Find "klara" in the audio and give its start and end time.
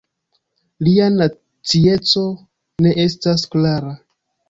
3.55-3.99